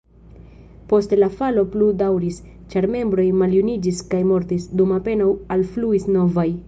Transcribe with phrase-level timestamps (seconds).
[0.93, 2.39] Poste la falo plu daŭris,
[2.73, 6.49] ĉar membroj maljuniĝis kaj mortis, dum apenaŭ alfluis novaj.